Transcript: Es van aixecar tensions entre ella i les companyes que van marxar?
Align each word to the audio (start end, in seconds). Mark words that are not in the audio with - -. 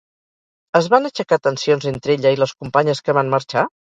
Es 0.79 0.87
van 0.93 1.05
aixecar 1.09 1.37
tensions 1.49 1.85
entre 1.91 2.15
ella 2.15 2.31
i 2.37 2.41
les 2.45 2.53
companyes 2.63 3.05
que 3.09 3.19
van 3.21 3.33
marxar? 3.37 3.67